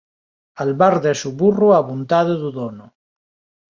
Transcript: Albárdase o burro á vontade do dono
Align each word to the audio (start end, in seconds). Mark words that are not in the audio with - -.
Albárdase 0.63 1.25
o 1.29 1.31
burro 1.39 1.67
á 1.77 1.79
vontade 1.89 2.33
do 2.43 2.49
dono 2.59 2.85